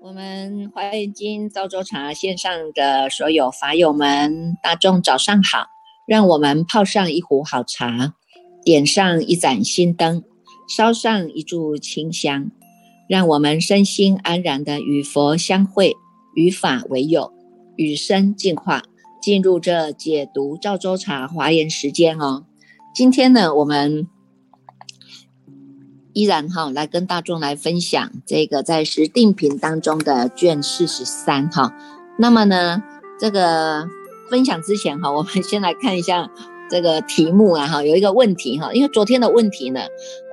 [0.00, 5.66] 我们华严经赵州茶线上的所有法友们，大众早上好！
[6.06, 8.14] 让我们泡上一壶好茶，
[8.62, 10.22] 点上一盏心灯，
[10.68, 12.50] 烧上一炷清香，
[13.08, 15.94] 让我们身心安然的与佛相会，
[16.34, 17.32] 与法为友，
[17.76, 18.82] 与生进化，
[19.24, 22.44] 进入这解读赵州茶华严时间哦。
[22.94, 24.06] 今天呢，我们。
[26.12, 31.74] 依然哈来跟大众来分享这个在十定品当中的卷四十三哈。
[32.16, 32.84] 那么呢，
[33.18, 33.88] 这个
[34.30, 36.30] 分享之前哈，我们先来看一下
[36.70, 39.80] 这个题目啊哈，有一个问题哈，因为昨天的问题呢，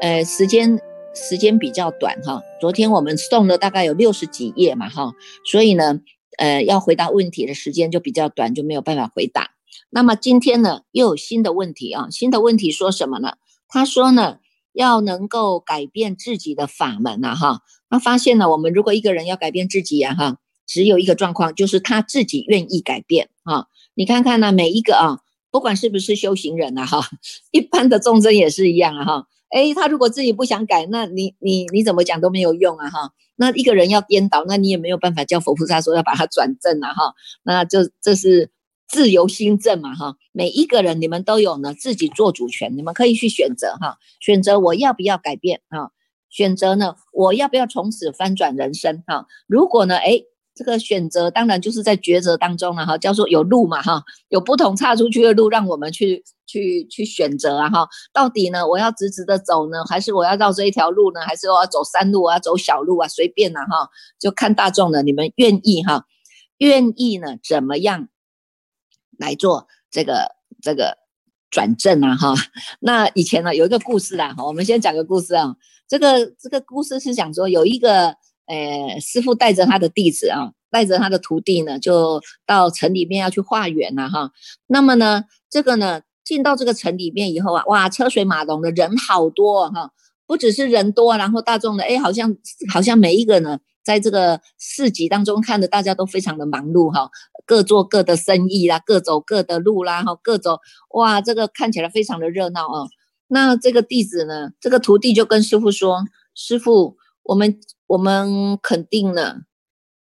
[0.01, 0.79] 呃，时间
[1.15, 5.13] 时间比较短哈，昨天我们送了大概有六十几页嘛哈，
[5.43, 5.99] 所以呢，
[6.37, 9.51] 呃，要回答问题的时间就比较短，就没有办法回答。
[9.89, 13.33] 那么今天呢，又有新的问题啊，新的问题说什么呢？
[13.67, 14.39] 他说呢。
[14.73, 23.65] 要能够改变自己的法门呐，哈，那发现呢，我们如果一个人要改变自己呀，哈，只有一个状况，就是他自己愿意改变啊。
[23.95, 25.19] 你看看呢，每一个啊，
[25.51, 27.01] 不管是不是修行人呐，哈，
[27.51, 33.13] 一般的众生也是一样啊，哈，哎，他如果自己不想改，那你你你怎么讲都没有用啊，哈。
[33.35, 37.13] 那一个人要颠倒，那你也没有办法叫佛菩萨说要把他转正啊，哈。
[37.43, 38.49] 那这这是。
[38.87, 45.91] 自由心证嘛，哈，每一个人你们都有呢，自己做主权，你们可以去选择哈，选择我要不要改变啊，
[46.29, 49.27] 选择呢，我要不要从此翻转人生哈？
[49.47, 63.89] 如果呢，哎，这个选择当然就是在抉择当中了哈，叫做有路嘛哈，有不同岔出去的路让我们去去去选择啊哈，到底呢，我要直直的走呢，还是我要绕这一条路呢，还是我要走山路啊，走小路啊，随便了哈，
[64.19, 66.05] 就看大众的，你们愿意哈，
[66.57, 68.09] 愿意呢怎么样？
[69.17, 70.31] 来做这个
[70.63, 70.97] 这个
[71.51, 72.33] 转正啊哈，
[72.81, 75.55] 那以前呢有一个故事啦，我们先讲个故事啊。
[75.87, 78.15] 这个这个故事是讲说有一个
[78.51, 84.31] 呃师傅带着他的弟子啊，带着他的徒弟呢，就到城里面要去化缘了哈。
[84.67, 89.91] 那么呢，这个呢进到这个城里面以后啊，哇，车水马龙的人好多哈，
[90.27, 92.35] 不只是人多，然后大众的哎，好像
[92.73, 93.59] 好像每一个呢。
[93.83, 97.09] 在这个市集当中看的，大家都非常的忙碌哈，
[97.47, 100.59] 各做各的生意啦，各走各的路啦，哈，各走
[100.91, 102.85] 哇，这个看起来非常的热闹啊。
[103.27, 107.59] 那这个弟子呢，这个徒弟就跟师傅说：“师傅，我们
[107.91, 109.41] 我们肯定呢，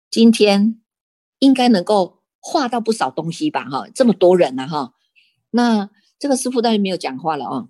[0.09, 0.81] 今天
[1.39, 3.65] 应该能够画到不少东西吧？
[3.65, 4.93] 哈，这么多人呢，哈。
[5.49, 7.67] 那这个师傅当然没有讲话了啊。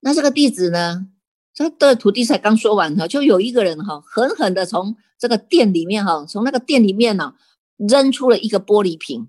[0.00, 1.06] 那这个弟子呢？”
[1.54, 7.34] 他的徒弟才刚说完哈，就有一个人哈，狠狠的从这个店里面哈，从那个店里面呢
[7.76, 9.28] 扔出了一个玻璃瓶，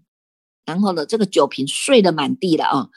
[0.66, 2.90] 然后呢，这个酒瓶碎的满地了啊。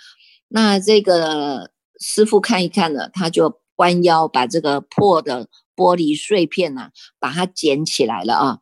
[0.49, 8.59] 那这个师傅看一看呢，他就弯腰把这个破的玻璃碎片呐，把它捡起来了啊。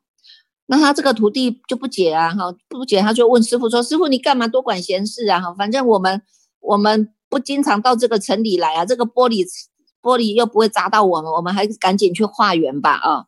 [0.66, 5.40] 那他这个徒弟就不解啊，哈，不解，他就问师傅说：“师傅，你干嘛多管闲事啊？
[5.40, 6.22] 哈，反正我们
[6.60, 9.46] 我们不经常到这个城里来啊，这个玻璃。”
[10.02, 13.26] 玻璃又不会砸到我们，我们还是赶紧去化缘吧啊！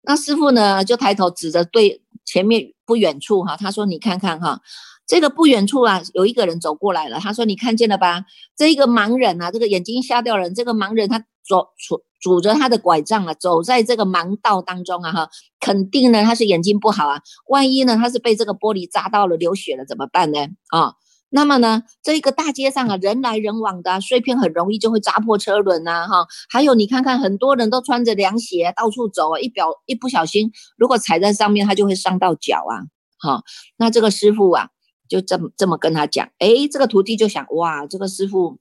[0.00, 4.62] 那师傅呢，就抬头指着对前面不远处哈，他说：“你看看哈，
[5.06, 8.24] 这个不远处啊，有一个人走过来了。”他说：“你看见了吧？
[8.56, 20.94] 这个盲人啊，这个眼睛瞎掉人，这个盲人他走拄拄着他的拐杖啊，走在这个盲道当中啊哈，肯定呢他是眼睛不好啊，万一呢他是被这个玻璃砸到了流血了怎么办呢啊？”
[21.28, 26.24] 那么呢，这个大街上啊，人来人往的，碎片很容易就会砸破车轮呐，哈。
[26.48, 32.86] 还有你看看，很多人都穿着凉鞋到处走啊，一表一不小心，如果踩在上面，他就会伤到脚啊，
[33.18, 33.42] 哈。
[33.76, 34.68] 那这个师傅啊，
[35.08, 38.58] 就这么这么跟他讲，哎，这个徒弟就想，哇，这个师傅。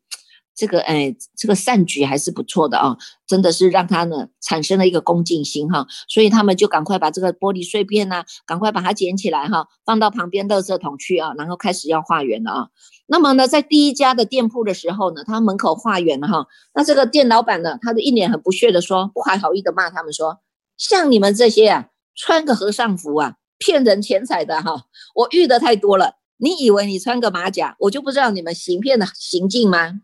[0.56, 12.68] 这个哎，这个善举还是不错的啊，真的是让他呢产生了一个恭敬心哈，所以他们就赶快把这个玻璃碎片呢，赶快把它捡起来哈，放到旁边垃圾桶去啊，然后开始要化缘了啊。
[13.07, 20.40] 那么呢，在第一家的店铺的时候呢，他门口化缘了哈，那这个店老板呢，他就一脸很不屑的说，不怀好意的骂他们说，
[20.78, 24.86] 像你们这些啊，穿个和尚服啊，骗人钱财的哈，
[25.16, 30.00] 我遇的太多了，你以为你穿个马甲，我就不知道你们行骗的行径吗？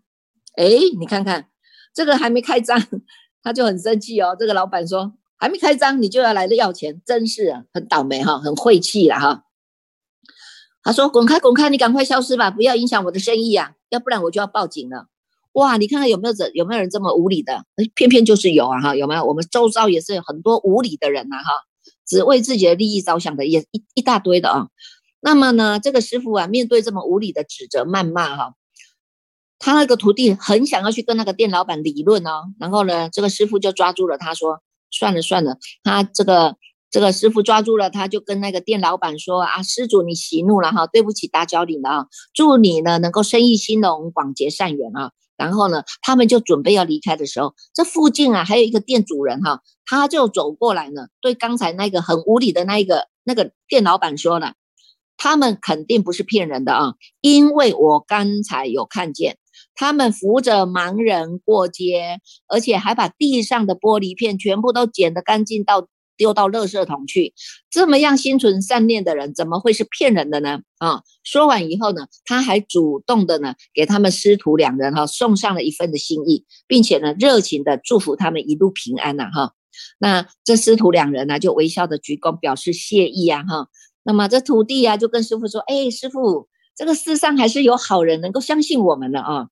[0.56, 0.66] 哎，
[1.00, 1.48] 你看看
[1.94, 2.82] 这个还没开张，
[3.44, 4.36] 他就很生气哦。
[4.38, 9.44] 这个老板说还没开张，你就要来了要钱，真是啊很倒霉哈，很晦气了哈。
[10.84, 15.08] 他说滚开滚开，你赶快消失吧，不要影响我的生意啊，要不然我就要报警了。
[15.54, 17.66] 哇，你看看有没有这有没有人这么无理的？
[17.94, 19.24] 偏偏就是有啊哈，有没有？
[19.26, 21.52] 我们周遭也是有很多无理的人呐哈，
[22.08, 24.68] 只为自己的利益着想的也一一大堆的啊。
[25.20, 28.54] 那么呢，这个师傅啊，面对这么无理的指责、谩骂哈，
[29.64, 32.46] 他那个徒弟很想要去跟那个店老板理论哦。
[32.60, 34.60] 然后呢，这个师傅就抓住了他，说
[34.90, 36.56] ：“算了算了。”他这个
[36.90, 54.54] 这个师傅抓住了他，就跟那个店老板说：“啊，施主你息怒了哈，对不起打搅你了啊，祝你呢能够生意兴隆，广结善缘啊。”然后呢，他们就准备要离开的时候，这附近啊还有一个店主人哈，他就走过来呢，对刚才那个很无理的那一个那个店老板说了。
[55.24, 59.38] 他们肯定不是骗人的啊，因为我刚才有看见
[59.76, 65.88] 他们扶着盲人过街，而且还把地上的玻璃片全部都捡得干净，到
[66.18, 67.34] 丢到垃圾桶去。
[67.72, 70.60] 这么样心存善念的人，怎么会是骗人的呢？
[70.78, 71.02] 啊！
[71.24, 79.54] 说完以后呢，他还主动的呢，给他们师徒两人哈送上了一份的心意，并且呢，热情的祝福他们一路平安呐哈。
[79.98, 83.70] 那这师徒两人呢，就微笑的鞠躬表示谢意啊哈。
[84.04, 89.48] 那么这徒弟啊，就跟师傅说：“哎，师傅，这个世上还是有好人能够相信我们的啊。”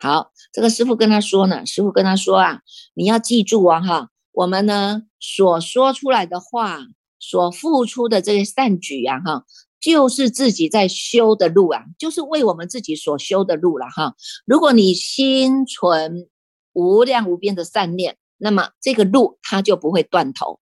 [0.00, 2.60] 好，这个师傅跟他说呢，师傅跟他说啊
[2.94, 6.78] ：“你要记住啊，哈，我们呢所说出来的话，
[7.18, 9.44] 所付出的这些善举呀，哈，
[9.80, 14.14] 就是自己在修的路啊，就是为我们自己所修的路了哈。
[14.46, 16.28] 如果你心存
[16.72, 20.60] 无量无边的善念，那么这个路它就不会断头。”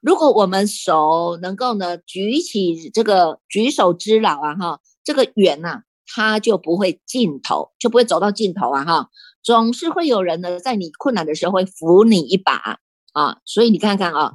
[0.00, 5.82] 如果我们手能够呢举起这个举手之劳啊哈，这个缘呐，
[6.14, 9.08] 他就不会尽头，就不会走到尽头啊哈，
[9.42, 12.80] 总是会有人呢在你困难的时候会扶你一把
[13.12, 14.32] 啊，所以你看看啊，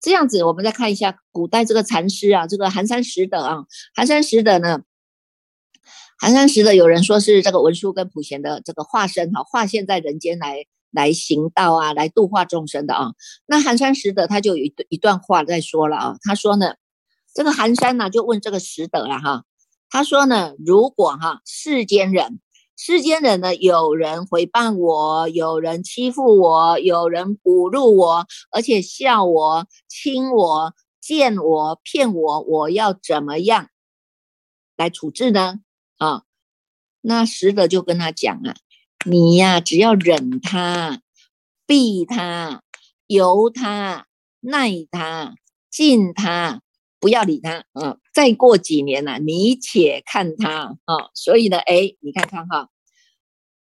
[0.00, 4.82] 这样子我们再看一下古代这个禅师啊，这个寒山拾得啊，寒山拾得呢，
[6.18, 10.66] 寒山拾得有人说是这个文殊跟普贤的这个化身哈，化现在人间来。
[10.96, 13.14] 来行道啊，来度化众生的啊。
[13.46, 16.16] 那寒山拾得他就有一一段话在说了啊。
[16.22, 16.76] 他说呢，
[17.34, 19.42] 这个寒山呢就问这个拾得了哈。
[19.94, 22.40] 他说呢，如果哈世间人，
[22.76, 33.68] 世间人呢有人回谤我，有人欺负我，有人侮辱我，而且笑我、亲我、见我、骗我，我要怎么样
[34.76, 35.60] 来处置呢？
[35.98, 36.24] 啊，
[37.00, 38.56] 那使者就跟他讲啊。
[39.06, 41.02] 你呀，只要忍他，
[41.66, 42.64] 避他，
[43.06, 44.06] 由他，
[44.40, 45.36] 耐他，
[45.70, 46.62] 敬他，
[47.04, 47.62] 不要理他。
[47.74, 51.10] 嗯，再过几年呢，你且看他啊。
[51.12, 52.70] 所以呢，哎，你看看哈，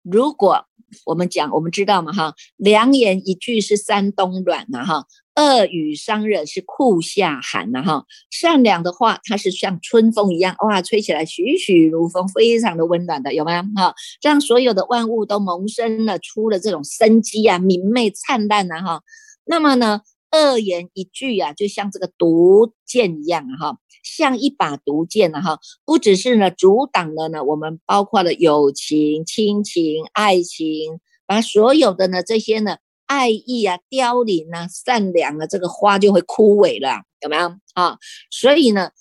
[0.02, 0.64] 如果
[1.06, 5.06] 我们讲，我们知道嘛哈，良言一句是山东软呐哈。
[5.36, 13.94] 恶语伤人是酷夏寒呐哈，善良的话它是像春风一样哇，吹起来栩栩如风，非常的温暖的，有吗哈？
[14.20, 19.02] 让所有的万物都萌生了出了这种生机啊，明媚灿烂呐哈。
[19.44, 20.00] 那么呢，
[20.30, 32.78] 恶言一句啊，就像这个毒箭一样啊哈，像一把毒箭啊哈，不只是呢阻挡了呢我们包括了友情、亲情、爱情，把所有的呢这些呢。
[33.12, 37.98] 爱意啊，凋零啊，善良啊，这个花就会枯萎了，有没有啊？
[38.30, 38.92] 所以呢，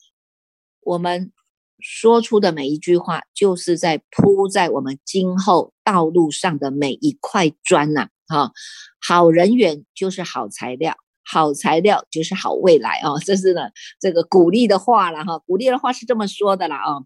[0.81, 1.31] 我们
[1.77, 8.09] 说出的每一句话，就是在铺在我们今后道路上的每一块砖呐。
[8.27, 8.51] 哈，
[8.99, 10.97] 好人缘就是好材料，
[11.31, 13.13] 好材料就是好未来啊！
[13.23, 13.61] 这是呢，
[13.99, 17.01] 这个鼓励的话了哈，鼓励的话是这么说的了啊。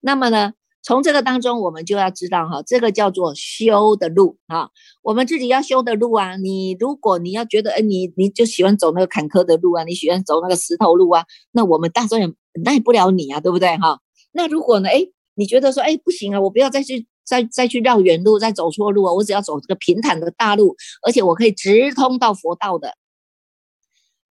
[0.00, 0.52] 那么呢？
[0.86, 4.68] 从这个当中，我们就要知道哈，这个叫做修的路啊，
[5.02, 6.36] 我们自己要修的路啊。
[6.36, 12.26] 你如果你要觉得，哎，你你就喜欢走那个坎坷的路啊，你喜欢走那个石头路啊，那我们大众也
[12.62, 13.98] 耐不了你啊，对不对哈？
[14.32, 20.76] 那如果呢，哎，你觉得说，哎，不行啊，我不要再去再再去绕远路，再走错路啊，我只要走这个平坦的大路，
[21.06, 22.92] 而且我可以直通到佛道的，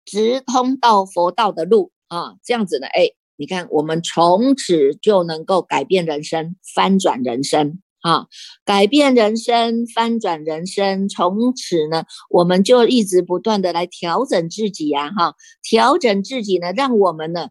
[0.05, 3.09] 直通到佛道的路啊，这样子呢，哎。
[3.35, 8.27] 你看，我们从此就能够改变人生，翻转人生啊！
[8.63, 11.09] 改变人生，翻转人生。
[11.09, 15.33] 从此呢，我们就一直不断的来调整自己呀，哈！
[15.63, 17.49] 调整自己呢，让我们呢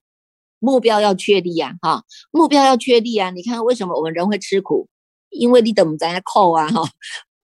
[0.60, 2.04] 目标要确立呀，哈！
[2.30, 3.30] 目标要确立啊！
[3.30, 4.88] 你看，为什么我们人会吃苦？
[5.30, 6.88] 因为你等在那扣啊，哈！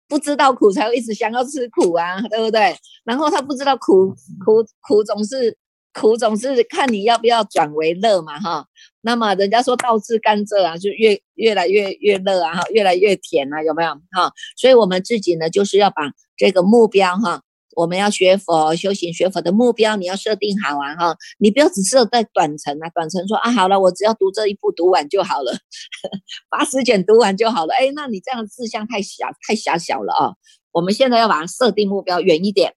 [0.09, 2.77] 不知道苦才会一直想要吃苦啊， 对不对？
[3.05, 4.09] 然后他不知道苦，
[4.45, 5.57] 苦苦总是。
[5.97, 8.67] 苦总是看你要不要转为乐嘛，哈。
[9.03, 13.95] 那么人家说倒置甘蔗啊，就越越来越越乐啊，哈，越来越甜啊，有没有？
[14.11, 17.43] 哈，所以我们自己呢，就是要把这个目标哈，
[17.77, 21.17] 我们要学佛修行学佛的目标，你要设定好啊，哈。
[21.39, 25.53] 你不要只是在短程啊，短程说啊，好了，我只要读这一部读完就好了，
[26.49, 27.75] 八十卷读完就好了。
[27.75, 30.33] 哎，那你这样志向太狭太狭小了啊。
[30.73, 32.75] 我们现在要把它设定目标远一点，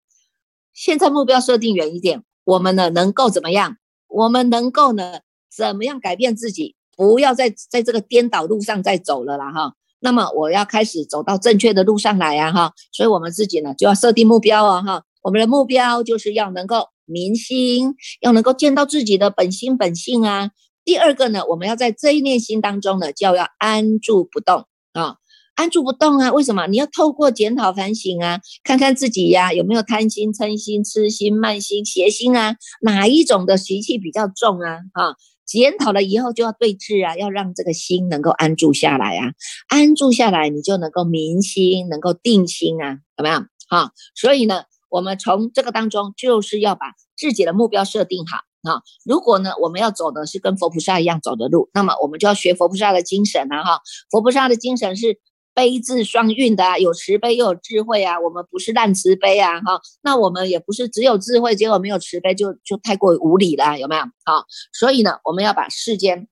[0.73, 2.23] 现在目标设定远一点。
[2.45, 3.76] 我们呢，能够怎么样？
[4.09, 5.21] 我们能够呢，
[5.55, 9.75] 怎么样改变自己，不要再在这个颠倒路上再走了啦哈。
[10.00, 12.73] 那么我要开始走到正确的路上来呀哈。
[12.93, 15.03] 所以我们自己呢就要设定目标哦哈。
[15.23, 20.50] 我们的目标就是要能够明心，要能够见到自己的本心本性啊。
[20.85, 25.17] 第二个呢，我们要在这一念心当中呢，就要安住不动啊。
[25.57, 26.31] 安住不动啊？
[26.33, 26.67] 为什么？
[26.67, 32.57] 你要透过检讨反省啊，看看自己呀有没有贪心、嗔心、痴心、慢心、邪心啊？
[32.83, 34.81] 哪一种的习气比较重啊？
[34.93, 39.33] 啊，检讨了以后就要对治啊，要让这个心能够安住下来啊，
[39.69, 43.49] 安住下来你就能够明心，能够定心啊，怎么样？
[43.69, 48.38] 好，所以呢，我们从这个当中就是要把自己的目标设定好
[48.71, 48.83] 啊。
[49.05, 55.21] 如果呢，我们要走的是跟佛菩萨一样走的路，那么我们就要学佛菩萨的精神啊，哈，佛菩萨的精神是。
[55.56, 64.02] 悲智双运的啊，有慈悲又有智慧啊，我们不是烂慈悲啊，哈，那我们也不是只有智慧，结果没有慈悲，就就太过于无理了，有没有？
[64.26, 66.28] 好，所以呢，我们要把世间，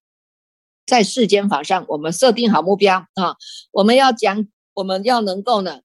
[0.84, 3.36] 在世间法上，我们设定好目标啊，
[3.72, 5.80] 我们要讲，我们要能够呢，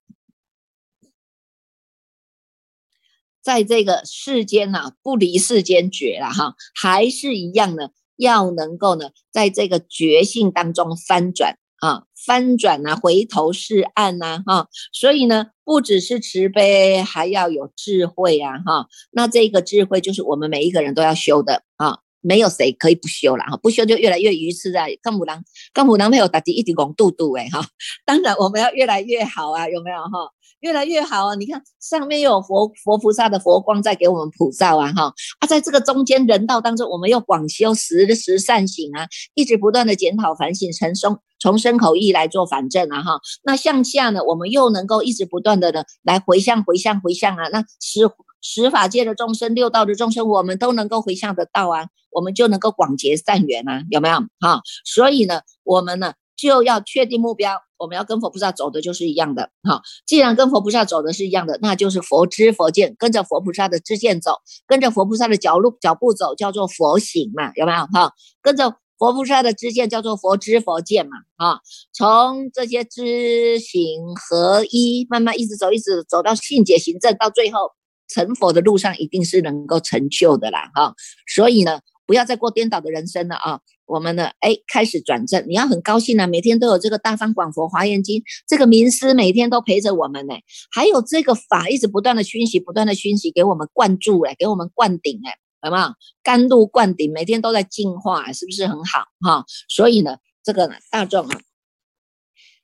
[3.42, 11.58] 在这个世间呢，不离世间觉了哈，还是一样的，要能够呢，在这个觉性当中翻转。
[11.82, 27.66] 啊，翻转呐，回头是岸呐，哈，所以呢，不只是慈悲，还要有智慧啊，哈，那这个智慧就是我们每一个人都要修的啊，没有谁可以不修了哈，不修就越来越愚痴啊，跟母狼，跟母狼没有打击一直拱肚肚哎哈，
[28.06, 30.32] 当然我们要越来越好啊，有没有哈？
[30.62, 31.36] 越来越好啊！
[31.36, 35.04] 你看上面又有佛佛菩萨的佛光在给我们普照啊，哈
[35.40, 43.22] 啊，在这个中间人道当中，我们又广修十十善行啊，一直不断的检讨反省，从生从身口意来做反正啊，哈。
[43.44, 48.02] 那向下呢，我们又能够一直不断的呢来回向回向回向啊，那十
[48.42, 54.20] 十法界的众生、六道的众生，我们都能够回向得到啊，我们就能够广结善缘啊，有没有？
[54.40, 56.14] 哈，所以呢，我们呢。
[56.42, 59.82] 就要确定目标，我们要跟佛菩萨走的就是一样的哈。
[60.06, 64.36] 既然跟佛菩萨走的是一样的，那就是佛知佛见，跟着佛菩萨的知见走，
[64.66, 68.14] 跟着佛菩萨的脚路脚步走，叫做佛行嘛，有没有哈？
[68.42, 71.60] 跟着佛菩萨的知见叫做佛知佛见嘛，啊，
[71.92, 77.60] 从这些知行合一，慢慢一直走，一直走到信解行证，到最后
[78.08, 80.94] 成佛的路上一定是能够成就的啦，哈。
[81.28, 83.62] 所以呢，不要再过颠倒的人生了啊。
[83.86, 86.26] 我们呢，哎，开始转正，你要很高兴啊！
[86.26, 90.34] 每天都有这个大方广佛华严经，这个名师每天都陪着我们呢，
[90.72, 95.94] 还有这个法一直不断的熏习，不断的熏习，给我们灌注哎，给我们灌顶哎，好不好？
[96.24, 99.46] 甘露灌顶，每天都在净化，是不是很好哈？
[99.68, 101.40] 所以呢，这个，大众啊，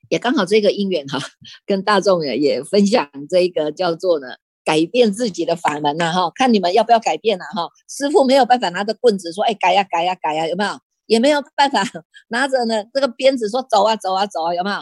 [0.08, 1.20] 也刚好这个因缘哈，
[1.64, 4.26] 跟大众也也分享这个叫做呢，
[4.66, 7.70] 改变自己的法门呐哈，看你们要不要改变呐哈？
[7.88, 10.78] 师傅没有办法拿着棍子说，哎，改呀改呀改呀，有没有？
[11.06, 11.84] 也没有办法
[12.30, 14.76] 拿着呢这个鞭子说走啊走啊走啊有没有？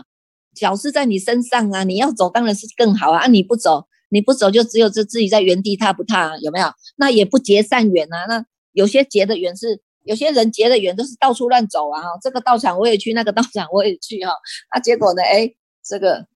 [0.56, 3.24] 脚是在你身上啊，你要走当然是更好啊。
[3.24, 6.68] 啊你不走你不走就只有这自己在原地踏不踏啊有没有？
[6.96, 8.24] 那也不结善缘啊。
[8.26, 12.00] 那有些结的缘是有些人结的缘都是到处乱走啊。
[12.22, 14.32] 这个道场我也去，那个道场我也去哈。
[14.74, 15.22] 那结果呢？
[15.22, 15.52] 哎，
[15.84, 16.26] 这个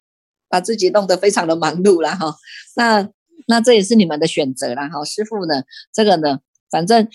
[0.51, 2.35] 把自己弄得非常的忙碌了哈。
[2.77, 3.09] 那
[3.49, 5.05] 那这也是你们的选择了哈。
[5.05, 6.39] 师傅呢，这个呢，
[6.71, 7.09] 反正。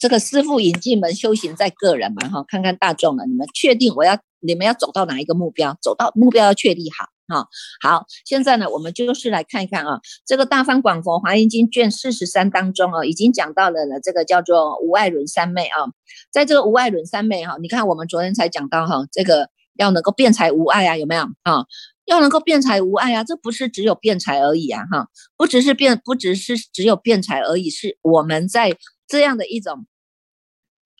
[0.00, 3.26] 这个师傅引进门，修行在个人嘛，哈，看看大众了。
[3.26, 5.76] 你们确定我要你们要走到哪一个目标？
[5.82, 7.48] 走到目标要确立好，哈。
[7.82, 15.92] 好，现在呢，我们就是来看一看啊，这个《大方广佛华严经》卷四十三当中啊，已经讲到了呢，这个叫做无爱轮三昧啊。
[16.32, 21.66] 在这个无爱轮三昧哈，你看我们昨天才讲到哈，这个要能够辩才无爱啊，有没有啊？
[22.10, 28.76] 要能够辩才无爱啊，这不是只有辩才而已啊，哈，不只是辩，不只是只有辩才而已，是我们在
[29.06, 29.86] 这样的一种。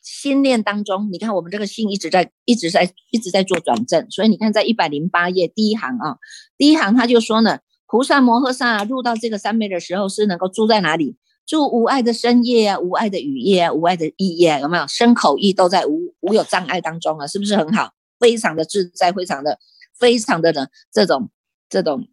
[0.03, 6.17] 心念当中，你看我们这个心一直在一直在一直在做转正，所以你看在一百零八页第一行啊，
[6.57, 11.17] 第一行他就说呢，菩萨摩诃萨入到这个三昧的时候是能够住在哪里？
[11.45, 14.87] 住无碍的身业啊，无碍的语业啊，无碍的意业，有没有？
[14.87, 17.91] 身口意都在无无有障碍当中啊，是不是很好？
[18.19, 19.59] 非常的自在，非常的
[20.01, 21.29] 非常的呢这种
[21.69, 22.09] 这种，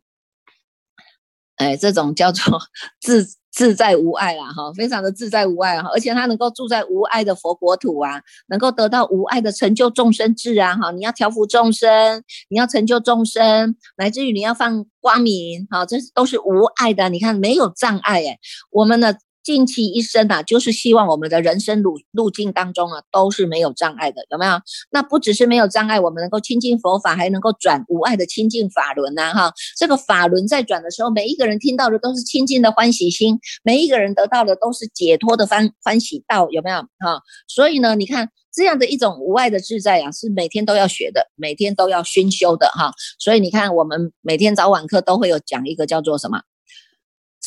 [1.57, 2.61] 哎，这种叫做
[3.01, 3.27] 自。
[3.51, 18.39] 自在无碍啦，哈，非常的自在无碍哈，而且他能够住在无碍的佛国土啊，能够得到无碍的成就众生智啊，哈，你要调伏众生，你要成就众生，乃至于你要放光明，哈，这都是无碍的，你看没有障碍哎，
[18.71, 19.13] 我们呢
[19.49, 24.61] 尽其一生啊，就是希望我们的人生路路径当中啊，都是没有障碍的，有没有？
[24.91, 29.51] 那不只是没有障碍，我们能够亲近佛法，还能够转无碍的亲近法轮呐，哈！
[29.79, 36.81] 这个法轮在转的时候，每一个人听到的都是亲近的欢喜心，每一个人得到的都是解脱的欢欢喜道，有没有？
[36.99, 37.23] 哈！
[37.49, 42.93] 所以呢，你看这样的一种无碍的自在啊，是每天都要学的，每天都要熏修的，哈！
[43.19, 46.43] 所以你看，我们每天早晚课都会有讲一个叫做什么？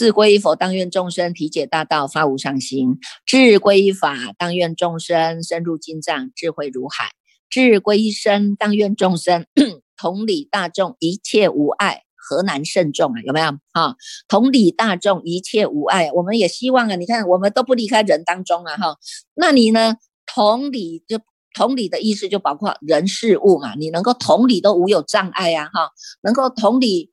[0.02, 2.96] 自归依佛，当愿众生体解大道，发无上心；
[3.28, 7.10] 自归依法，当愿众生深入经藏，智慧如海；
[7.52, 9.46] 自归依身，当愿众生
[9.96, 13.22] 同理大众，一切无碍，何难慎重啊？
[13.24, 13.96] 有没有哈？
[14.28, 16.96] 同理大众，一切无碍，我们也希望啊。
[16.96, 18.98] 你看，我们都不离开人当中啊，哈。
[19.36, 19.98] 那你呢？
[20.26, 21.20] 同理就
[21.54, 25.92] 同理的意思就包括人事物嘛，你能够同理都无有障碍呀，哈，
[26.24, 27.12] 能够同理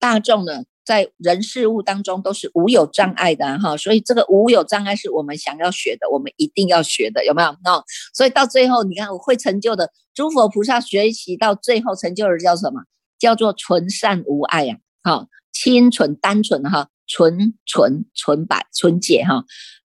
[0.00, 0.64] 大众呢？
[0.88, 7.50] 在人事物当中都是无有障碍的哈，所以这个无有障碍是我们想要学的，我们一定要学的，有没有？
[7.50, 12.80] 哦，所以到最后你看我会成就的诸佛菩萨学习到最后成就的叫什么？
[13.18, 19.44] 叫做纯善无碍呀，哈，清纯单纯哈，纯纯纯白纯洁哈，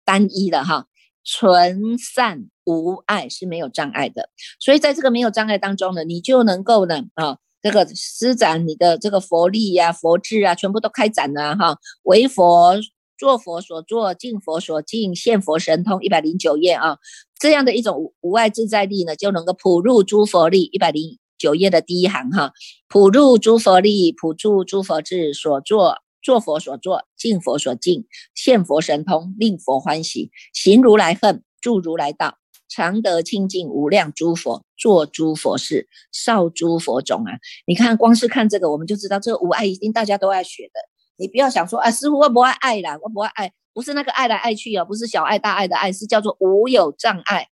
[0.04, 0.86] 单一的哈，
[1.24, 4.28] 纯善无碍是没有障碍的，
[4.60, 7.38] 所以在这个没有障碍当中呢，你就能够呢啊。
[7.64, 11.78] 这个施展你的这个佛力呀、佛智啊，全部都开展了哈。
[12.02, 12.74] 为佛
[13.16, 16.98] 做佛所做，敬佛所敬，现佛神通一百零九页啊，
[17.38, 22.52] 这样的一种无外自在力呢，就能够普入诸佛力一百零九页的第一行哈，
[22.86, 28.04] 普入诸佛力，普助诸佛智所作，做佛所作，敬佛所敬，
[28.34, 32.36] 现佛神通，令佛欢喜，行如来恨，助如来道。
[32.68, 37.32] 常得清净无量诸佛，做诸佛事，少诸佛种啊！
[37.66, 40.80] 你看，光是看这个，我们就知道这个无爱一定大家都爱学的。
[41.16, 47.48] 你不要想说啊，师傅我不爱爱啦，我不爱爱，不是那个爱来爱去啊，不是小爱大爱的爱，是叫做无有障碍，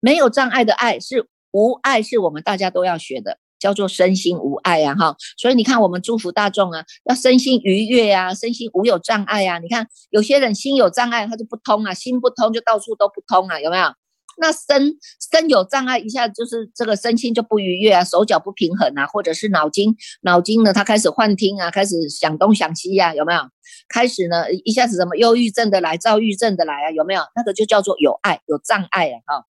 [0.00, 5.14] 没有障碍的爱是无爱，是我们大家都要学的，叫做身心无爱呀哈。
[5.36, 9.58] 所以你看，我们祝福大众啊，要身心愉悦啊，身心无有障碍啊。
[9.58, 13.92] 你看有些人心有障碍，他就不通啊，心不通就到处都不通啊，有没有？
[14.38, 14.96] 那身
[15.30, 23.40] 身有障碍，一下就是这个身心就不愉悦啊，手脚不平衡啊，或者是脑筋脑筋呢，他开始幻听啊，开始想东想西呀，有没有？
[23.88, 27.22] 开始呢，一下子什么忧郁症的来，躁郁症的来啊，有没有？
[27.36, 29.46] 那个就叫做有爱有障碍啊，哈。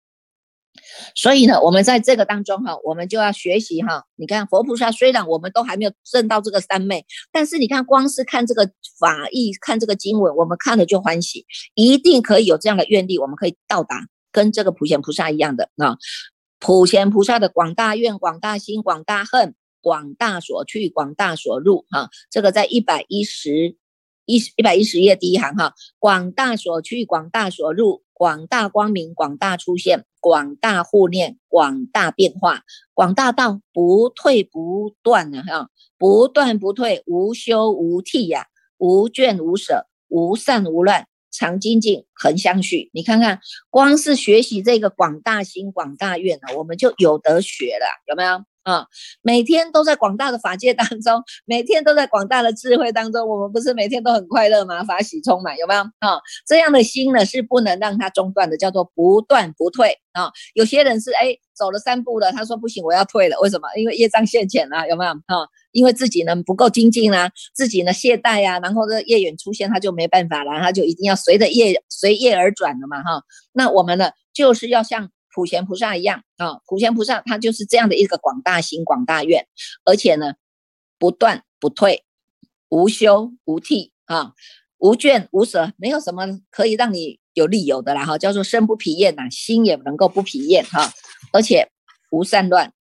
[1.14, 4.06] 所以呢，我们在这个当中哈，我们就要学习哈。
[4.16, 14.08] 你看佛菩萨虽然我们都还没有证到这个三昧，但是你看光是看这个法义，看这个经文，我们看了就欢喜，一定可以有这样的愿力，我们可以到达。
[14.32, 15.98] 跟这个普贤菩萨一样的啊，
[16.60, 23.76] 普贤菩萨的广大愿、广大心、广大恨、广大所去、广大所入哈，这个在一百一十
[24.26, 32.64] 一一百一十页第一行哈，广大所去、广大所入、广大光明、广大出现、广大护念、广大变化、
[32.94, 41.08] 广大道不退不断的哈，不断不退，无休无替呀，无倦无舍，无散无乱。
[41.32, 42.90] 常精进，恒相续。
[42.94, 43.40] 你看看，
[43.70, 48.86] 光是学习这个广大心、广大愿啊，我们就有得学了，有没有啊？
[49.22, 54.84] 每天都在广大的法界当中，每天都在广大的智慧当中，我们不是每天都很快乐吗？
[54.84, 56.20] 法喜充满，有没有啊？
[56.48, 60.32] 这样的心呢，是不能让它中断的，叫做不断不退啊。
[60.54, 63.68] 有些人是哎，走了三步了，他说不行，我要退了，为什么？
[63.76, 65.48] 因为业障现前了，有没有啊？
[65.72, 73.24] 因为自己呢不够精进啦，自己呢懈怠呀，然后这业缘出现，他就没办法了，他就一定要随着业随业而转了嘛哈。
[73.54, 79.48] 那我们呢就是要像普贤菩萨一样啊，普贤菩萨他就是这样的一个广大心广大愿，
[79.86, 80.34] 而且呢
[80.98, 82.04] 不断不退，
[82.70, 84.34] 无休无替啊，
[84.78, 90.92] 无倦无舍，没有什么可以让你有利有的啦哈，叫做身不疲厌呐，心也能够不疲厌哈，
[91.34, 91.72] 而且
[92.12, 92.74] 无散乱。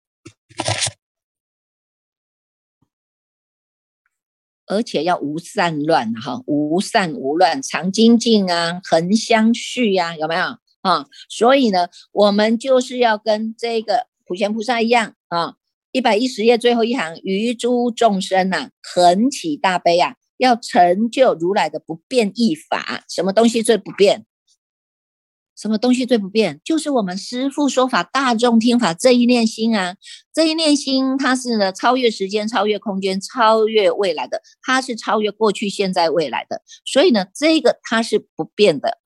[4.68, 11.06] 而且要无散乱哈，无散无乱，常精进啊，恒相续呀，有没有啊？
[11.28, 15.54] 所以呢，我们就是要跟这个普贤菩萨一样啊，
[15.92, 23.04] 一百一十页最后一行，于诸众生呐，恒起大悲啊，要成就如来的不变异法。
[23.08, 24.26] 什么东西最不变？
[25.58, 26.60] 什么东西最不变？
[26.62, 29.96] 就是我们师父说法，大众听法这一念心啊，
[30.34, 36.60] 这一念心，它是呢超越时间、超越空间、超越未来的，它是超越过去、现在、未来的。
[36.84, 38.98] 所以呢，这个它是不变的。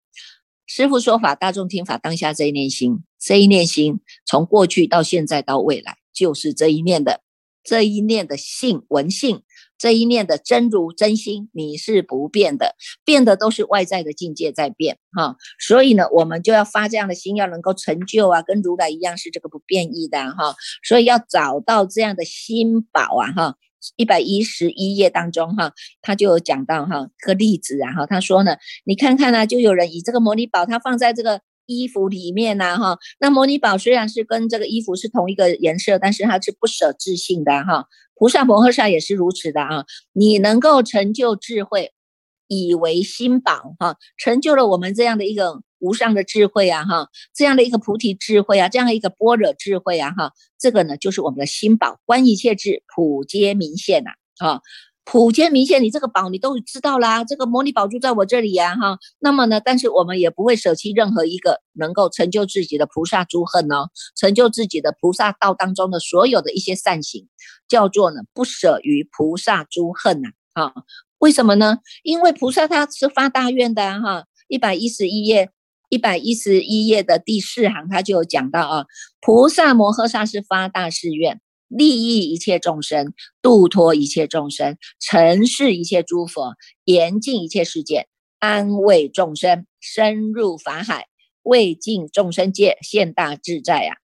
[0.73, 7.23] 师父说法，大众听法，当下这一念心，这一念心从过去到现在到未来，就是这一念的
[7.65, 9.43] 这一念的性文性，
[9.77, 15.35] 这一念的真如真心，你是不变的，变的都是外在的境界在变哈。
[15.59, 20.55] 所以呢，我们就要发这样的心，要能够成就啊，跟如来一样是这个不变异的哈。
[20.85, 23.57] 所以要找到这样的心宝啊哈。
[23.97, 31.41] 一百一十一页当中哈，他就有讲到哈个例子啊哈，他说呢，你看看呢，就有人以这个摩尼宝，他放在这个。
[31.73, 37.87] 衣服里面呢，哈，那摩尼宝虽然是跟这个衣服是同一个颜色，但是它是不舍自性的哈。
[38.17, 39.85] 菩萨摩诃萨也是如此的啊。
[40.13, 41.93] 你能够成就智慧，
[42.49, 54.61] 以为心宝哈，成就了我们这样的一个无上的智慧啊哈，这样的一个菩提智慧啊，这样一个般若智慧啊哈，这个呢就是我们的心宝，观一切智，普皆明现呐啊。
[55.03, 58.97] 普皆明现，你这个宝你都知道啦，这个摩尼宝珠在我这里呀，哈。
[59.19, 67.27] 那么呢，但是我们也不会舍弃任何一个能够成就自己的菩萨诸恨哦，成就自己的菩萨道当中的所有的一些善行，
[67.67, 70.73] 叫做呢不舍于菩萨诸恨呐，啊，
[71.19, 71.79] 为什么呢？
[72.05, 75.51] 因为菩萨他是发大愿的哈，一百一十一页，
[75.91, 78.87] 一百一十一页的第四行他就有讲到啊，
[79.21, 81.41] 菩萨摩诃萨是发大誓愿。
[81.69, 88.09] 利益一切众生，度脱一切众生，成事一切诸佛，严禁一切世界，
[88.41, 91.07] 安慰众生，深入法海，
[91.45, 93.95] 未尽众生界，现大自在啊！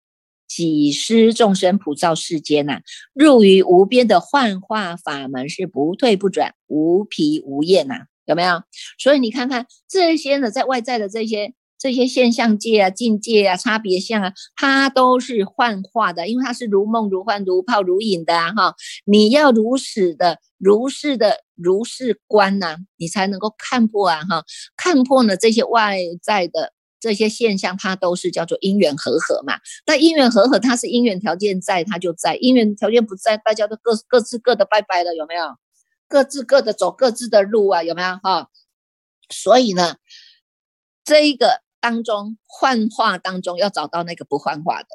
[0.47, 8.63] 几施众生普照世间呐，入于无边的幻化法门，是不退不转，无疲无厌呐，有没有？
[8.97, 11.53] 所以你看看这些呢，在外在的这些。
[11.79, 18.75] 这些现象界啊、境界啊、差别相啊，它都是幻化的，因为它是如梦如幻、如泡如影的哈。
[19.05, 24.43] 你要如实的、如是的、如是观呐，你才能够看破啊哈。
[24.77, 29.59] 看破呢这些外在的这些现象，它都是叫做因缘和合嘛。
[29.87, 35.57] 那因缘和合，它是因缘条件在，它就在；因缘条件不在，大家都各各自各的拜拜了，有没有？
[36.09, 38.49] 各自各的走各自的路啊，有没有哈？
[39.29, 39.97] 所以呢，
[41.05, 41.66] 这一个。
[41.81, 44.89] 当中幻化当中要找到那个不幻化的，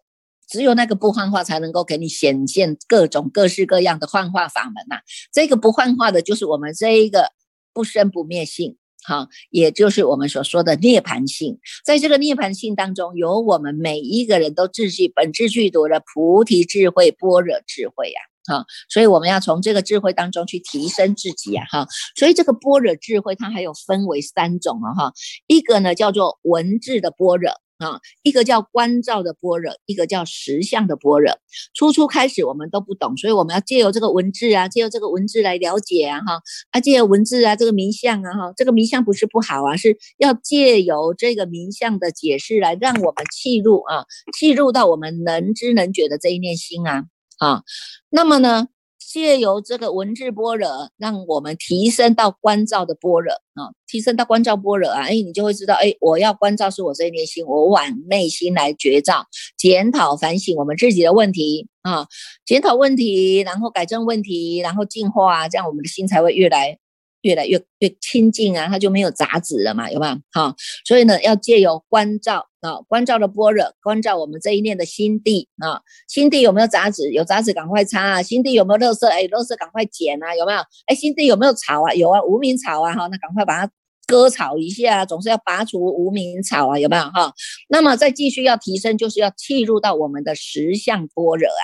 [0.48, 5.02] 只有那个不幻化才能够给你显现各种各式各样的幻化法门呐。
[5.32, 7.32] 这个不幻化的就是我们这一个
[7.74, 11.60] 不生不灭性，哈，也就是我们所说的涅盘性。
[11.86, 18.20] 在这个涅盘性当中，有我们每一个人都自具本质具足的菩提智慧、般若智慧呀。
[18.46, 21.66] 哈，所以我们要从这个智慧当中去提升自己啊！
[21.70, 24.94] 哈，所以这个般若智慧它还有分为三种啊！
[24.94, 25.14] 哈，
[25.48, 31.38] 一个呢叫做文字的般若啊，一个叫观照的般若，一个叫实相的般若。
[31.74, 36.20] 初初开始我们都不懂，所以我们要借由这个文字啊，借由这个文字来了解啊！
[36.22, 44.06] 哈，啊，借由文字啊，这个名相啊，哈，这个名相不是不好啊，是要借由这个名相的解释来让我们契入啊，
[44.38, 47.06] 契入到我们能知能觉的这一念心啊！
[47.42, 47.64] 啊，
[48.12, 48.68] 那么呢，
[49.00, 59.26] 借由这个文字般若，让我们提升到观照的般若啊，提升到观照般若啊，哎，你就会知道，哎，我要观照是我这一念心，我往内心来觉照、
[59.58, 62.06] 检讨、反省我们自己的问题啊，
[62.46, 66.78] 检讨问题，然后改正问题，然后进化，这样我们的心才会越来。
[67.22, 70.16] 越来越越亲近啊，它就没有杂质了嘛，有没有？
[70.32, 70.56] 好，
[70.86, 77.12] 所以呢，要借由关照啊，关照的般若，关照我们这一念的心地啊，心地有没有杂质？
[77.12, 79.08] 有杂质赶快擦啊，心地有没有垃圾？
[79.08, 80.60] 哎，垃圾赶快捡啊，有没有？
[80.88, 81.94] 哎，心地有没有草啊？
[81.94, 83.72] 有啊，无名草啊，哈，那赶快把它
[84.08, 87.04] 割草一下，总是要拔除无名草啊，有没有？
[87.04, 87.34] 哈，
[87.70, 91.64] 那么再继续要提升，就是要契入到我们的实相般若啊，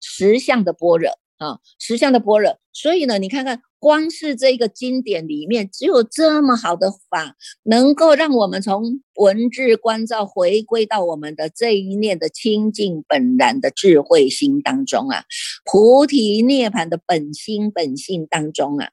[0.00, 3.62] 实相的般若啊，实相的般若，所以呢，你看看。
[3.80, 15.22] 光是这个经典里面，只有这么好的法，能够让我们从文字观照回归到我们的这一念的清净本然的智慧心当中啊，
[15.64, 18.90] 菩提涅槃的本心本性当中啊。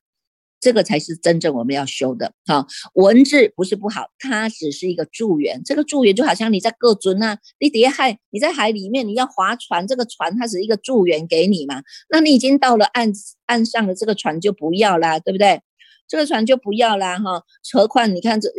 [0.65, 2.65] 这个才是真正我们要修的哈。
[2.95, 5.61] 文字不是不好，它只是一个助缘。
[5.63, 11.83] 这个助缘就好像你在各尊啊，你底下海，你在海里面，你要划船，这个船它是一个助缘给你嘛。
[12.09, 13.11] 那你已经到了岸
[13.45, 15.61] 岸上了这个船就不要啦，对不对？
[16.07, 17.43] 这个船就不要啦哈。
[17.71, 18.49] 何况你看这。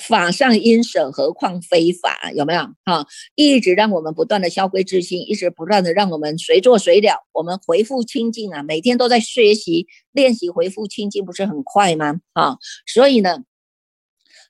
[0.00, 2.32] 法上因舍，何况非法？
[2.34, 2.62] 有没有？
[2.84, 7.26] 哈，一直让我们不断的消归自心，一直不断的让我们随做随了。
[7.32, 12.20] 我们回复清净啊，每天都在学习练习回复清净，不是很快吗？
[12.32, 13.44] 啊，所以呢，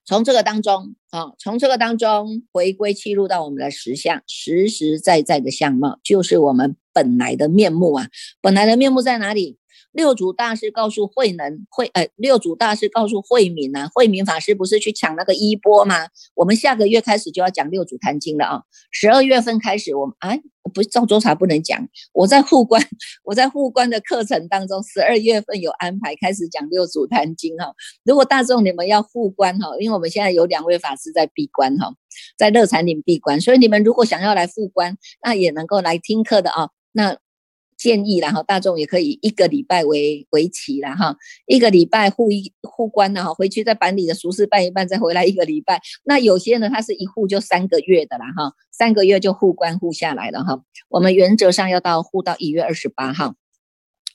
[0.07, 8.09] 从这个当中啊，从这个当中回归切入到我们的实相，实实在在的相貌，就是我们本来的面目啊。
[8.41, 9.59] 本来的面目在哪里？
[9.93, 16.09] 六祖大师告诉慧能慧，呃，六祖大师告诉慧敏呢，慧敏法师不是去抢那个衣钵吗？
[16.35, 20.41] 我们下个月开始就要讲六祖坛经了啊，十二月份开始，我们哎，
[20.73, 22.81] 不是赵州茶不能讲，我在护关，
[23.25, 27.73] 我在护关的课程当中，十二月份有安排开始讲六祖坛经哈。
[28.05, 31.93] 如果大众你们要护关哈，因为我们现在有两位法师在闭关哈，
[32.39, 37.19] 在乐禅岭闭关，所以你们如果想要来护关，那也能够来听课的啊，那。
[37.81, 41.17] 建议然后大众也可以一个礼拜为为期了哈，
[41.47, 45.81] 一个礼拜护一护关了哈，回去再把你的俗事办一办，再回来一个礼拜。
[46.05, 50.61] 那有些呢，他是一护就三个月的啦哈，三个月就护关护下来了哈。
[50.91, 53.35] 我们原则上要到护到一月二十八号，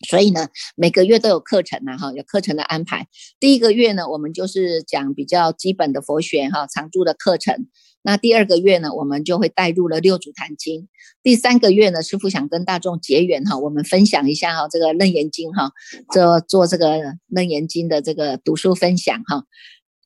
[0.07, 3.07] 所以呢，每个月都有课程呐哈，有课程的安排。
[3.39, 7.67] 第一个月呢，我们就是讲比较基本的佛学哈，常住的课程。
[8.01, 10.89] 那第二个月呢，我们就会带入了六祖坛经。
[11.23, 15.71] 第三个月呢，师傅想跟大众结缘哈，我们分享一下哈，这个楞严经哈，
[16.13, 19.45] 做做这个楞严经的这个读书分享哈，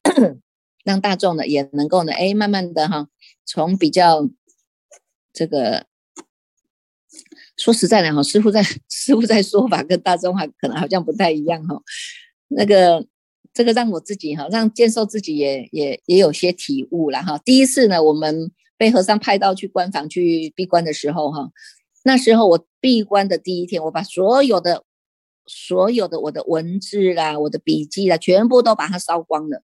[0.86, 3.10] 让大众呢也能够呢，哎，慢慢的哈，
[3.46, 4.30] 从比较
[5.34, 5.86] 这个
[7.60, 11.80] 说实在的哈，师傅在 师傅在说法跟大众还可能好像不太一样哈，
[12.48, 13.06] 那个。
[13.52, 17.40] 这个让我自己哈，让建寿自己也也也有些体悟了哈。
[17.40, 21.50] 第一次呢，我们被和尚派到去关房去闭关的时候哈，
[22.04, 24.84] 那时候我闭关的第一天，我把所有的
[25.48, 29.64] 所有的我的文字啦、我的笔记啦，全部都把它烧光了。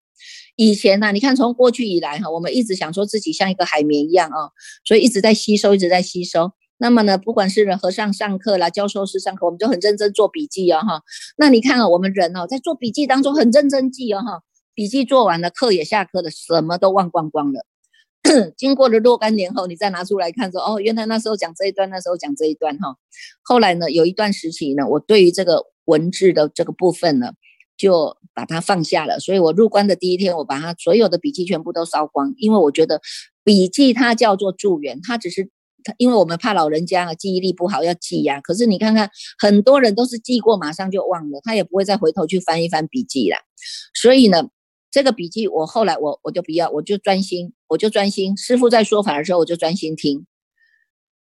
[0.56, 4.48] 以前呢，你看从过去以来哈，我们一直想说自己像一个海绵一样啊，
[4.84, 6.50] 所以一直在吸收，一直在吸收。
[6.76, 11.02] 那么呢，不管是和尚上课啦，教授是上课，我们就很认真做笔记哦，哈。
[11.36, 14.42] 那你看啊，我们人哦，在做笔记当中很认真记哦，哈。
[14.74, 17.64] 笔记做完了，课也下课了，什么都忘光光了。
[18.56, 22.96] 经过了若干年后，你再拿出来看，说哦，原来那时候讲这一段，那时候讲这一段，哈。
[23.42, 27.34] 后来呢，有一段时期呢，我对于这个文字的这个部分呢，
[27.76, 29.20] 就把它放下了。
[29.20, 33.00] 所以我入关的第一天，我把它所有的笔记全部都烧光，因为我觉得
[33.44, 35.50] 笔记它叫做助缘，它只是。
[35.98, 43.36] 因为我们怕老人家记忆力不好要记呀，可是你看看很多人都是记过马上就忘了，他也不会再回头去翻一翻笔记了。
[43.94, 44.48] 所以呢，
[44.90, 48.36] 这个笔记我后来我我就不要，我就专心，我就专心。
[48.36, 50.26] 师傅在说法的时候我就专心听，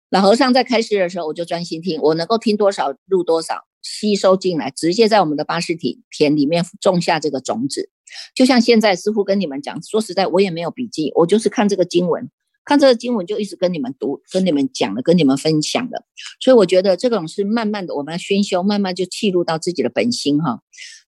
[0.10, 7.90] 老和尚在开示的时候我就专心听，我能够听多少录多少，吸收进来，直接在我们的八士体田里面种下这个种子。
[8.36, 12.30] 就像现在师傅跟你们讲，说实在我也没有笔记，我就是看这个经文。
[12.66, 16.06] 看这个经文就一直跟你们读、跟你们讲的、跟你们分享的，
[16.40, 20.62] 所以我觉得这种是慢慢的，我们要宣修，慢慢就契入到自己的本心哈。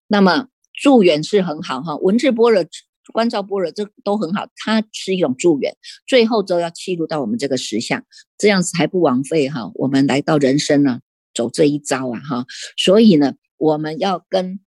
[0.08, 2.66] 那么助缘是很好哈，文字般若、
[3.14, 5.76] 观照般若这都很好，它是一种助缘。
[6.06, 8.04] 最后都要契入到我们这个实相，
[8.38, 9.72] 这样子还不枉费哈。
[9.76, 11.00] 我们来到人生呢，
[11.34, 12.46] 走这一招啊哈。
[12.76, 14.60] 所以呢，我们要跟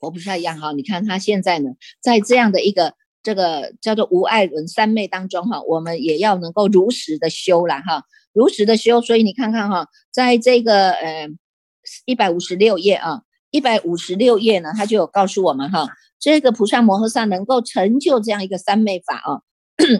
[0.00, 0.72] 我不太一样哈。
[0.72, 2.94] 你看他现在呢，在这样的一个。
[3.24, 9.00] 这个叫做无爱轮三昧当中哈，我们也要能够如实的修了哈，如实的修。
[9.00, 11.28] 所以你看看哈，在这个呃
[12.04, 15.88] 一百五十六页啊，一百五十六页呢，他就有告诉我们哈，
[16.20, 19.40] 这个菩萨摩诃萨能够成就这样一个三昧法啊。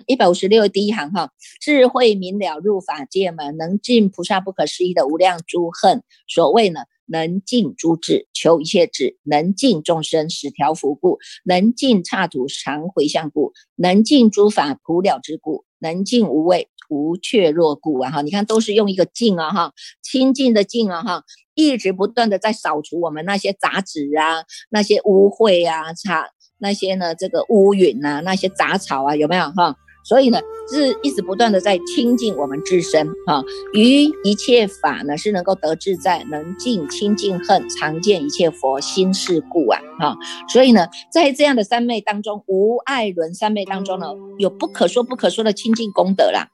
[0.07, 6.03] 一百五十六第一行哈，智慧明了入法界门，能尽菩萨不可思议的无量诸恨。
[6.29, 6.81] 所谓呢？
[7.07, 18.11] 能尽诸智，求一切智；能尽众生十条福故；能尽刹土常回向故；能尽诸法普了之故；能尽无畏无却若故啊！
[18.11, 19.51] 哈，你看都是用一个尽啊！
[19.51, 21.03] 哈，清净的净啊！
[21.03, 29.77] 哈，一直不断的在扫除我们那些杂质啊、那些污秽啊、差那些呢这个乌云呐、那些杂草啊，有没有哈？
[30.05, 30.39] 所以呢，
[30.71, 40.15] 是一直不断的在亲近我们自身哈，于一切法呢是能够得自在，能尽清净恨，常见一切佛心事故啊哈。
[40.47, 46.49] 所以呢，在这样的三昧当中，无爱轮三昧当中呢，有不可说不可说的清净功德啦，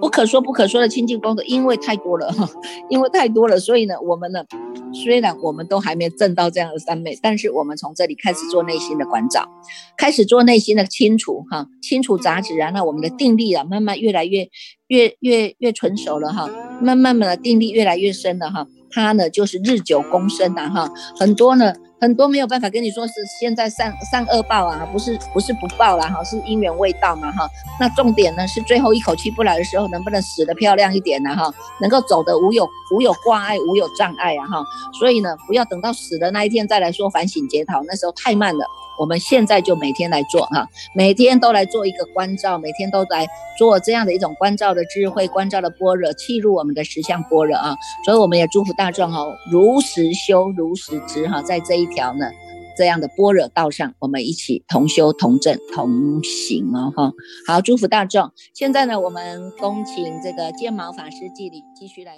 [0.00, 2.34] 不可说不可说的清净功德，因为太多了，
[2.88, 4.42] 因为太多了，所以呢，我们呢，
[5.04, 9.46] 虽然我们都还没证到这样的三昧，但是我们从这里开始做内心的关照，
[9.98, 12.93] 开始做内心的清除哈，清除杂质啊，那我。
[12.94, 14.48] 我们的定力啊，慢慢越来越
[14.86, 16.48] 越越越成熟了哈，
[16.80, 34.64] 慢慢慢的定力越来越深了哈，它呢就是日久功深的哈，很多呢很多没有办法跟你说是现在善善恶报啊，不是不是不报了哈，是因缘未到嘛哈，那重点呢是最后一口气不来的时候，能不能死的漂亮一点呢哈，能够走的无有无有挂碍无有障碍啊哈，
[35.00, 38.64] 所以呢不要等到死的那一天再来说反省检讨，那时候太慢了。
[38.98, 43.26] 我们现在就每天来做哈，每天都来做一个关照，每天都来
[43.58, 47.76] 做这样的一种关照的智慧、关照的般若，契入我们的实相般若啊。
[48.04, 52.26] 所以我们也祝福大众哈，如实修，如实知哈，在这一条呢。
[52.76, 57.12] 这样的般若道上，我们一起同修、同证、同行哦，哈！
[57.46, 58.32] 好，祝福大众。
[58.52, 62.14] 现在呢，我们恭请这个剑毛法师继礼，继续来。